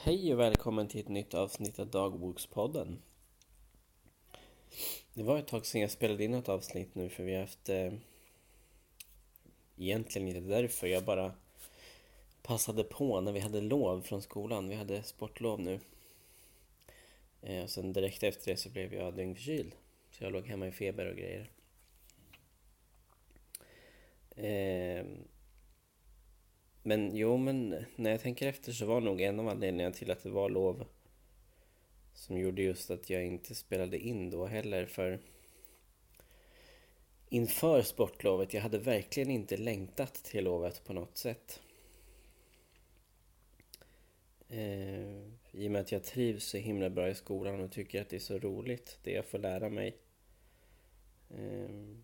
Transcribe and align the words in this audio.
Hej 0.00 0.32
och 0.34 0.40
välkommen 0.40 0.88
till 0.88 1.00
ett 1.00 1.08
nytt 1.08 1.34
avsnitt 1.34 1.78
av 1.78 1.86
Dagbokspodden. 1.86 3.02
Det 5.14 5.22
var 5.22 5.38
ett 5.38 5.46
tag 5.46 5.66
sedan 5.66 5.80
jag 5.80 5.90
spelade 5.90 6.24
in 6.24 6.34
ett 6.34 6.48
avsnitt 6.48 6.94
nu 6.94 7.08
för 7.08 7.24
vi 7.24 7.34
har 7.34 7.40
haft 7.40 7.68
eh, 7.68 7.92
Egentligen 9.76 10.28
inte 10.28 10.40
därför, 10.40 10.86
jag 10.86 11.04
bara 11.04 11.32
passade 12.42 12.84
på 12.84 13.20
när 13.20 13.32
vi 13.32 13.40
hade 13.40 13.60
lov 13.60 14.00
från 14.00 14.22
skolan. 14.22 14.68
Vi 14.68 14.74
hade 14.74 15.02
sportlov 15.02 15.60
nu. 15.60 15.80
Eh, 17.42 17.62
och 17.62 17.70
sen 17.70 17.92
direkt 17.92 18.22
efter 18.22 18.50
det 18.50 18.56
så 18.56 18.70
blev 18.70 18.94
jag 18.94 19.16
dyngförkyld. 19.16 19.74
Så 20.10 20.24
jag 20.24 20.32
låg 20.32 20.46
hemma 20.46 20.66
i 20.66 20.72
feber 20.72 21.06
och 21.06 21.16
grejer. 21.16 21.50
Eh, 24.36 24.87
men 26.88 27.16
jo, 27.16 27.36
men 27.36 27.84
när 27.96 28.10
jag 28.10 28.20
tänker 28.20 28.46
efter 28.46 28.72
så 28.72 28.86
var 28.86 29.00
nog 29.00 29.20
en 29.20 29.40
av 29.40 29.48
anledningarna 29.48 29.94
till 29.94 30.10
att 30.10 30.22
det 30.22 30.30
var 30.30 30.50
lov 30.50 30.86
som 32.14 32.38
gjorde 32.38 32.62
just 32.62 32.90
att 32.90 33.10
jag 33.10 33.26
inte 33.26 33.54
spelade 33.54 33.98
in 33.98 34.30
då 34.30 34.46
heller 34.46 34.86
för 34.86 35.20
inför 37.28 37.82
sportlovet, 37.82 38.54
jag 38.54 38.62
hade 38.62 38.78
verkligen 38.78 39.30
inte 39.30 39.56
längtat 39.56 40.14
till 40.14 40.44
lovet 40.44 40.84
på 40.84 40.92
något 40.92 41.16
sätt. 41.16 41.60
Eh, 44.48 45.22
I 45.52 45.66
och 45.66 45.70
med 45.70 45.80
att 45.80 45.92
jag 45.92 46.04
trivs 46.04 46.44
så 46.44 46.56
himla 46.56 46.90
bra 46.90 47.08
i 47.08 47.14
skolan 47.14 47.60
och 47.60 47.72
tycker 47.72 48.02
att 48.02 48.08
det 48.08 48.16
är 48.16 48.20
så 48.20 48.38
roligt, 48.38 48.98
det 49.02 49.12
jag 49.12 49.24
får 49.24 49.38
lära 49.38 49.68
mig. 49.68 49.96
Eh, 51.30 51.96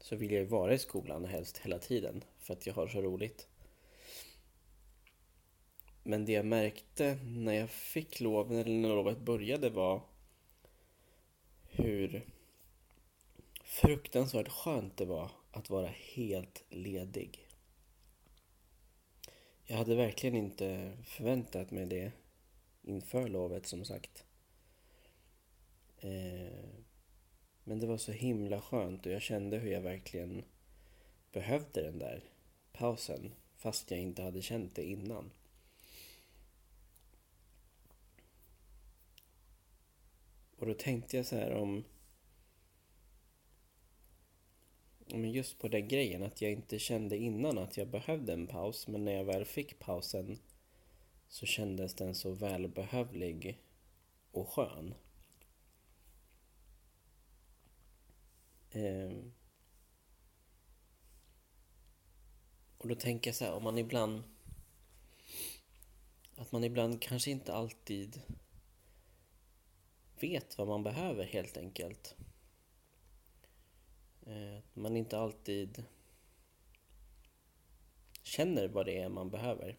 så 0.00 0.16
vill 0.16 0.30
jag 0.30 0.40
ju 0.40 0.46
vara 0.46 0.74
i 0.74 0.78
skolan 0.78 1.24
helst 1.24 1.58
hela 1.58 1.78
tiden 1.78 2.24
för 2.38 2.54
att 2.54 2.66
jag 2.66 2.74
har 2.74 2.86
så 2.86 3.02
roligt. 3.02 3.48
Men 6.02 6.24
det 6.24 6.32
jag 6.32 6.46
märkte 6.46 7.18
när 7.24 7.52
jag 7.52 7.70
fick 7.70 8.20
lov, 8.20 8.52
eller 8.52 8.74
när 8.74 8.88
lovet 8.88 9.18
började 9.18 9.70
var 9.70 10.00
hur 11.70 12.26
fruktansvärt 13.64 14.48
skönt 14.48 14.96
det 14.96 15.04
var 15.04 15.30
att 15.50 15.70
vara 15.70 15.90
helt 16.14 16.64
ledig. 16.68 17.46
Jag 19.64 19.76
hade 19.76 19.94
verkligen 19.94 20.36
inte 20.36 20.96
förväntat 21.04 21.70
mig 21.70 21.86
det 21.86 22.12
inför 22.82 23.28
lovet 23.28 23.66
som 23.66 23.84
sagt. 23.84 24.24
Eh, 25.98 26.82
men 27.64 27.80
det 27.80 27.86
var 27.86 27.96
så 27.96 28.12
himla 28.12 28.60
skönt 28.60 29.06
och 29.06 29.12
jag 29.12 29.22
kände 29.22 29.58
hur 29.58 29.72
jag 29.72 29.80
verkligen 29.80 30.44
behövde 31.32 31.82
den 31.82 31.98
där 31.98 32.24
pausen 32.72 33.32
fast 33.56 33.90
jag 33.90 34.00
inte 34.00 34.22
hade 34.22 34.42
känt 34.42 34.74
det 34.74 34.84
innan. 34.84 35.30
Och 40.62 40.68
då 40.68 40.74
tänkte 40.74 41.16
jag 41.16 41.26
så 41.26 41.36
här 41.36 41.54
om... 41.54 41.84
Men 45.06 45.32
just 45.32 45.58
på 45.58 45.68
den 45.68 45.88
grejen 45.88 46.22
att 46.22 46.42
jag 46.42 46.52
inte 46.52 46.78
kände 46.78 47.16
innan 47.16 47.58
att 47.58 47.76
jag 47.76 47.88
behövde 47.88 48.32
en 48.32 48.46
paus. 48.46 48.88
Men 48.88 49.04
när 49.04 49.12
jag 49.12 49.24
väl 49.24 49.44
fick 49.44 49.78
pausen 49.78 50.38
så 51.28 51.46
kändes 51.46 51.94
den 51.94 52.14
så 52.14 52.32
välbehövlig 52.32 53.58
och 54.30 54.48
skön. 54.48 54.94
Ehm. 58.70 59.32
Och 62.78 62.88
då 62.88 62.94
tänker 62.94 63.30
jag 63.30 63.36
så 63.36 63.44
här, 63.44 63.52
om 63.52 63.64
man 63.64 63.78
ibland... 63.78 64.22
Att 66.36 66.52
man 66.52 66.64
ibland 66.64 67.02
kanske 67.02 67.30
inte 67.30 67.54
alltid 67.54 68.22
vet 70.22 70.58
vad 70.58 70.68
man 70.68 70.82
behöver 70.82 71.24
helt 71.24 71.56
enkelt. 71.56 72.16
Eh, 74.26 74.58
man 74.74 74.96
inte 74.96 75.18
alltid 75.18 75.84
känner 78.22 78.68
vad 78.68 78.86
det 78.86 78.98
är 78.98 79.08
man 79.08 79.30
behöver. 79.30 79.78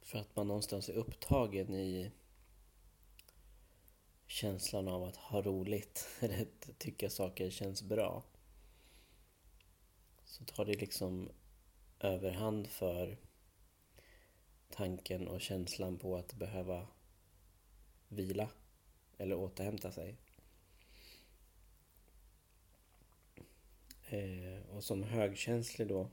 För 0.00 0.18
att 0.18 0.36
man 0.36 0.48
någonstans 0.48 0.88
är 0.88 0.92
upptagen 0.92 1.74
i 1.74 2.12
känslan 4.26 4.88
av 4.88 5.02
att 5.02 5.16
ha 5.16 5.42
roligt 5.42 6.08
eller 6.20 6.46
tycka 6.78 7.10
saker 7.10 7.50
känns 7.50 7.82
bra. 7.82 8.22
Så 10.24 10.44
tar 10.44 10.64
det 10.64 10.80
liksom 10.80 11.30
överhand 12.00 12.66
för 12.66 13.18
tanken 14.74 15.28
och 15.28 15.40
känslan 15.40 15.98
på 15.98 16.16
att 16.16 16.34
behöva 16.34 16.86
vila 18.08 18.48
eller 19.18 19.36
återhämta 19.36 19.92
sig. 19.92 20.16
Eh, 24.08 24.76
och 24.76 24.84
som 24.84 25.02
högkänslig 25.02 25.88
då 25.88 26.08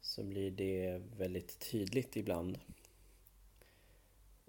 så 0.00 0.22
blir 0.22 0.50
det 0.50 1.02
väldigt 1.16 1.58
tydligt 1.58 2.16
ibland. 2.16 2.58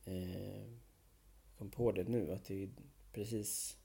Eh, 0.05 0.61
jag 0.61 1.57
kom 1.57 1.69
på 1.69 1.91
det 1.91 2.03
nu 2.03 2.33
att 2.33 2.45
det 2.45 2.63
är 2.63 2.69
precis 3.13 3.77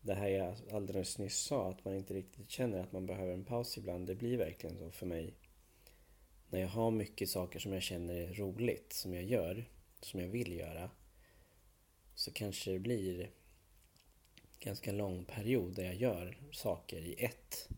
det 0.00 0.14
här 0.14 0.28
jag 0.28 0.56
alldeles 0.72 1.18
nyss 1.18 1.38
sa, 1.38 1.70
att 1.70 1.84
man 1.84 1.94
inte 1.94 2.14
riktigt 2.14 2.50
känner 2.50 2.80
att 2.80 2.92
man 2.92 3.06
behöver 3.06 3.32
en 3.32 3.44
paus 3.44 3.78
ibland. 3.78 4.06
Det 4.06 4.14
blir 4.14 4.36
verkligen 4.36 4.78
så 4.78 4.90
för 4.90 5.06
mig 5.06 5.34
när 6.50 6.60
jag 6.60 6.68
har 6.68 6.90
mycket 6.90 7.28
saker 7.28 7.58
som 7.58 7.72
jag 7.72 7.82
känner 7.82 8.14
är 8.14 8.34
roligt, 8.34 8.92
som 8.92 9.14
jag 9.14 9.24
gör, 9.24 9.70
som 10.00 10.20
jag 10.20 10.28
vill 10.28 10.52
göra, 10.52 10.90
så 12.14 12.32
kanske 12.32 12.70
det 12.70 12.78
blir 12.78 13.30
ganska 14.60 14.92
lång 14.92 15.24
period 15.24 15.74
där 15.74 15.84
jag 15.84 15.94
gör 15.94 16.38
saker 16.52 16.98
i 16.98 17.24
ett 17.24 17.68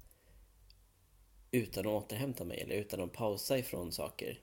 utan 1.51 1.87
att 1.87 2.05
återhämta 2.05 2.45
mig 2.45 2.61
eller 2.61 2.75
utan 2.75 3.01
att 3.01 3.13
pausa 3.13 3.59
ifrån 3.59 3.93
saker. 3.93 4.41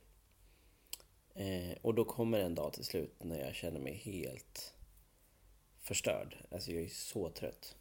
Eh, 1.34 1.78
och 1.82 1.96
då 1.96 2.06
kommer 2.06 2.40
en 2.40 2.56
dag 2.56 2.74
till 2.74 2.86
slut 2.86 3.24
när 3.24 3.40
jag 3.40 3.56
känner 3.56 3.80
mig 3.80 3.94
helt 3.94 4.74
förstörd. 5.80 6.38
Alltså 6.52 6.72
jag 6.72 6.84
är 6.84 6.90
så 6.90 7.30
trött. 7.30 7.76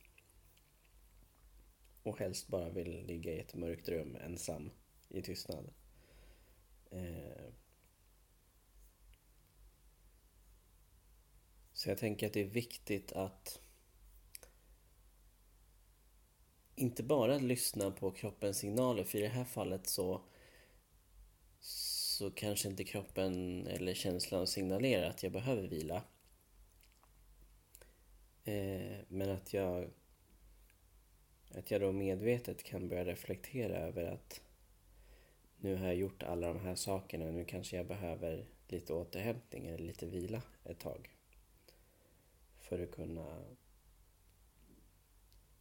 Och 2.02 2.18
helst 2.18 2.48
bara 2.48 2.70
vill 2.70 3.06
ligga 3.06 3.32
i 3.32 3.40
ett 3.40 3.54
mörkt 3.54 3.88
rum 3.88 4.16
ensam 4.16 4.70
i 5.08 5.22
tystnad. 5.22 5.70
Eh, 6.90 7.52
så 11.72 11.88
jag 11.88 11.98
tänker 11.98 12.26
att 12.26 12.32
det 12.32 12.40
är 12.40 12.48
viktigt 12.48 13.12
att 13.12 13.60
inte 16.74 17.02
bara 17.02 17.38
lyssna 17.38 17.90
på 17.90 18.10
kroppens 18.10 18.58
signaler, 18.58 19.04
för 19.04 19.18
i 19.18 19.22
det 19.22 19.28
här 19.28 19.44
fallet 19.44 19.86
så 19.86 20.22
så 21.60 22.30
kanske 22.30 22.68
inte 22.68 22.84
kroppen 22.84 23.66
eller 23.66 23.94
känslan 23.94 24.46
signalerar 24.46 25.10
att 25.10 25.22
jag 25.22 25.32
behöver 25.32 25.68
vila. 25.68 26.02
Eh, 28.44 28.96
men 29.08 29.30
att 29.30 29.52
jag 29.52 29.90
att 31.50 31.70
jag 31.70 31.80
då 31.80 31.92
medvetet 31.92 32.62
kan 32.62 32.88
börja 32.88 33.04
reflektera 33.04 33.76
över 33.76 34.04
att 34.04 34.40
nu 35.60 35.76
har 35.76 35.86
jag 35.86 35.96
gjort 35.96 36.22
alla 36.22 36.48
de 36.48 36.60
här 36.60 36.74
sakerna, 36.74 37.30
nu 37.30 37.44
kanske 37.44 37.76
jag 37.76 37.86
behöver 37.86 38.46
lite 38.68 38.92
återhämtning 38.92 39.66
eller 39.66 39.78
lite 39.78 40.06
vila 40.06 40.42
ett 40.64 40.78
tag. 40.78 41.10
För 42.58 42.82
att 42.82 42.90
kunna 42.90 43.44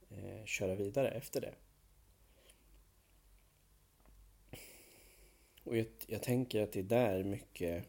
eh, 0.10 0.46
köra 0.46 0.76
vidare 0.76 1.10
efter 1.10 1.42
det. 1.42 1.54
Och 5.64 5.78
jag, 5.78 5.88
jag, 6.08 6.24
tänker 6.24 6.64
att 6.64 6.72
det 6.72 6.80
är 6.80 6.84
där 6.84 7.24
mycket, 7.24 7.86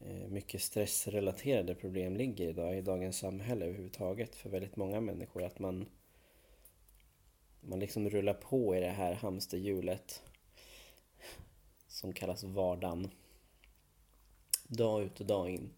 eh, 0.00 0.28
mycket 0.28 0.62
stressrelaterade 0.62 1.74
problem 1.74 2.16
ligger 2.16 2.48
idag, 2.48 2.78
i 2.78 2.80
dagens 2.80 3.18
samhälle 3.18 3.64
överhuvudtaget 3.64 4.34
för 4.34 4.50
väldigt 4.50 4.76
många 4.76 5.00
människor. 5.00 5.42
Att 5.42 5.58
man 5.58 5.88
man 7.62 7.78
liksom 7.78 8.10
rullar 8.10 8.34
på 8.34 8.76
i 8.76 8.80
det 8.80 8.90
här 8.90 9.14
hamsterhjulet 9.14 10.22
som 11.86 12.12
kallas 12.12 12.44
vardagen. 12.44 13.10
Dag 14.68 15.02
ut 15.02 15.20
och 15.20 15.26
dag 15.26 15.50
in. 15.50 15.70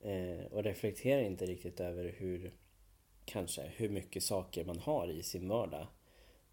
Eh, 0.00 0.44
och 0.50 0.64
reflekterar 0.64 1.22
inte 1.22 1.46
riktigt 1.46 1.80
över 1.80 2.14
hur, 2.18 2.52
kanske, 3.24 3.62
hur 3.76 3.88
mycket 3.88 4.22
saker 4.22 4.64
man 4.64 4.78
har 4.78 5.08
i 5.08 5.22
sin 5.22 5.48
vardag 5.48 5.86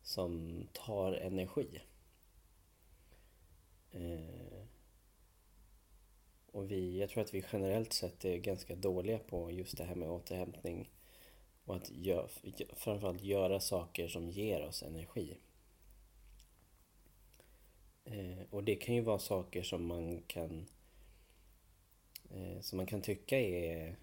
som 0.01 0.63
tar 0.73 1.13
energi. 1.13 1.81
Eh, 3.91 4.63
och 6.51 6.71
vi, 6.71 6.99
jag 6.99 7.09
tror 7.09 7.23
att 7.23 7.33
vi 7.33 7.43
generellt 7.51 7.93
sett 7.93 8.25
är 8.25 8.37
ganska 8.37 8.75
dåliga 8.75 9.19
på 9.19 9.51
just 9.51 9.77
det 9.77 9.83
här 9.83 9.95
med 9.95 10.09
återhämtning 10.09 10.89
och 11.65 11.75
att 11.75 11.91
gör, 11.91 12.29
framförallt 12.75 13.23
göra 13.23 13.59
saker 13.59 14.07
som 14.07 14.29
ger 14.29 14.65
oss 14.65 14.83
energi. 14.83 15.37
Eh, 18.05 18.39
och 18.49 18.63
det 18.63 18.75
kan 18.75 18.95
ju 18.95 19.01
vara 19.01 19.19
saker 19.19 19.63
som 19.63 19.85
man 19.85 20.21
kan 20.27 20.65
eh, 22.29 22.59
som 22.61 22.77
man 22.77 22.85
kan 22.85 23.01
tycka 23.01 23.39
är 23.39 23.95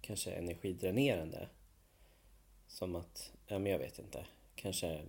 kanske 0.00 0.32
energidränerande. 0.32 1.48
Som 2.66 2.94
att, 2.94 3.32
ja 3.46 3.58
men 3.58 3.72
jag 3.72 3.78
vet 3.78 3.98
inte, 3.98 4.26
kanske 4.54 5.04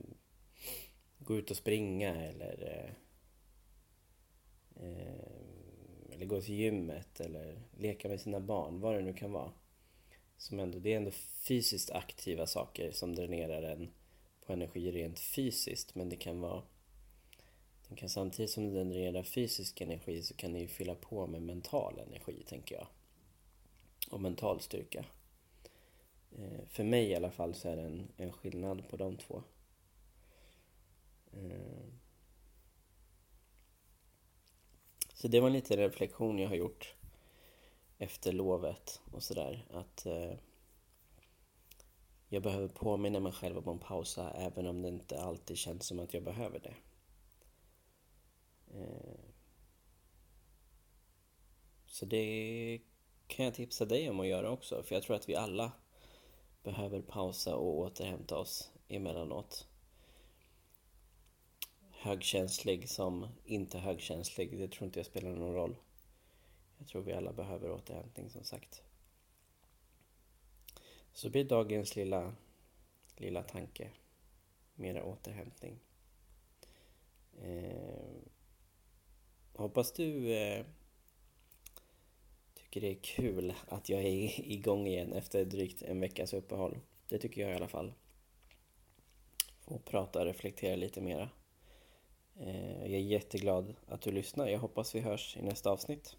gå 1.20 1.36
ut 1.36 1.52
och 1.52 1.58
springa 1.58 2.16
eller 2.16 2.64
eh, 2.64 2.92
eh 4.86 5.46
eller 6.16 6.26
gå 6.26 6.42
till 6.42 6.56
gymmet 6.56 7.20
eller 7.20 7.62
leka 7.78 8.08
med 8.08 8.22
sina 8.22 8.40
barn, 8.40 8.80
vad 8.80 8.96
det 8.96 9.02
nu 9.02 9.14
kan 9.14 9.32
vara. 9.32 9.52
Som 10.38 10.60
ändå, 10.60 10.80
det 10.80 10.94
är 10.94 10.98
ändå 10.98 11.12
fysiskt 11.48 11.92
aktiva 11.92 12.48
saker 12.48 12.92
som 12.92 13.16
dränerar 13.16 13.64
en 13.64 13.90
på 14.46 14.54
energi 14.54 14.92
rent 14.92 15.20
fysiskt 15.20 15.96
men 15.96 16.10
det 16.10 16.16
kan 16.16 16.42
vara 16.42 16.64
den 17.88 17.98
kan 17.98 18.10
samtidigt 18.10 18.52
som 18.52 18.74
den 18.74 18.90
dränerar 18.90 19.24
fysisk 19.24 19.82
energi 19.82 20.24
så 20.24 20.34
kan 20.34 20.54
den 20.54 20.62
ju 20.62 20.68
fylla 20.68 20.96
på 20.96 21.28
med 21.28 21.42
mental 21.42 22.00
energi 22.00 22.44
tänker 22.48 22.76
jag. 22.76 22.88
Och 24.10 24.22
mental 24.22 24.62
styrka. 24.62 25.06
Eh, 26.38 26.66
för 26.68 26.84
mig 26.84 27.06
i 27.06 27.16
alla 27.16 27.32
fall 27.32 27.56
så 27.56 27.70
är 27.70 27.76
det 27.76 27.82
en, 27.82 28.08
en 28.18 28.32
skillnad 28.32 28.90
på 28.90 28.98
de 28.98 29.18
två. 29.18 29.44
Eh, 31.34 31.86
så 35.14 35.28
det 35.28 35.40
var 35.40 35.48
en 35.48 35.54
liten 35.54 35.78
reflektion 35.78 36.40
jag 36.40 36.50
har 36.50 36.56
gjort 36.56 36.96
efter 37.98 38.32
lovet 38.32 39.02
och 39.12 39.24
sådär. 39.24 39.68
Att 39.70 40.06
eh, 40.06 40.34
jag 42.30 42.44
behöver 42.44 42.68
påminna 42.68 43.20
mig 43.20 43.32
själv 43.32 43.58
om 43.58 43.78
att 43.78 43.84
pausa 43.84 44.32
även 44.32 44.68
om 44.68 44.82
det 44.82 44.88
inte 44.88 45.22
alltid 45.22 45.58
känns 45.58 45.86
som 45.86 46.00
att 46.00 46.14
jag 46.14 46.24
behöver 46.24 46.60
det. 46.60 46.76
Eh, 48.80 49.20
så 51.86 52.06
det 52.06 52.82
kan 53.28 53.46
jag 53.46 53.54
tipsa 53.54 53.86
dig 53.86 54.10
om 54.10 54.20
att 54.20 54.28
göra 54.28 54.52
också, 54.52 54.84
för 54.84 54.96
jag 54.96 55.04
tror 55.04 55.16
att 55.16 55.30
vi 55.30 55.36
alla 55.36 55.72
behöver 56.64 57.02
pausa 57.02 57.56
och 57.56 57.78
återhämta 57.78 58.38
oss 58.38 58.72
emellanåt. 58.88 59.68
Högkänslig 61.92 62.90
som 62.90 63.28
inte 63.46 63.78
högkänslig, 63.78 64.60
det 64.60 64.68
tror 64.68 64.86
inte 64.86 65.00
jag 65.00 65.06
spelar 65.06 65.30
någon 65.30 65.54
roll. 65.54 65.76
Jag 66.78 66.88
tror 66.88 67.02
vi 67.02 67.14
alla 67.14 67.34
behöver 67.34 67.72
återhämtning 67.72 68.30
som 68.30 68.44
sagt. 68.44 68.84
Så 71.14 71.30
blir 71.30 71.44
dagens 71.44 71.96
lilla, 71.96 72.36
lilla 73.18 73.44
tanke 73.44 73.92
mera 74.76 75.04
återhämtning. 75.04 75.80
Eh, 77.42 78.16
hoppas 79.54 79.92
du 79.92 80.34
eh, 80.34 80.66
tycker 82.54 82.82
det 82.82 82.92
är 82.92 83.04
kul 83.04 83.54
att 83.68 83.90
jag 83.90 84.02
är 84.02 84.42
igång 84.52 84.88
igen 84.88 85.14
efter 85.14 85.46
drygt 85.46 85.82
en 85.82 86.00
veckas 86.00 86.34
uppehåll. 86.34 86.80
Det 87.08 87.20
tycker 87.20 87.42
jag 87.42 87.52
i 87.52 87.56
alla 87.56 87.68
fall. 87.68 87.94
Få 89.62 89.80
prata 89.80 90.20
och 90.20 90.26
reflektera 90.26 90.76
lite 90.76 91.02
mera. 91.02 91.30
Eh, 92.40 92.82
jag 92.82 92.94
är 92.94 93.00
jätteglad 93.00 93.76
att 93.88 94.02
du 94.02 94.12
lyssnar. 94.12 94.48
Jag 94.48 94.60
hoppas 94.60 94.96
vi 94.96 95.00
hörs 95.00 95.38
i 95.38 95.42
nästa 95.42 95.70
avsnitt. 95.70 96.18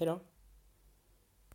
you 0.00 0.06
know 0.06 0.29